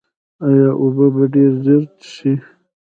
[0.45, 2.33] ایا اوبه به ډیرې څښئ؟